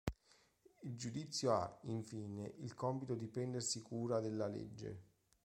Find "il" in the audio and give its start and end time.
0.81-0.95, 2.61-2.73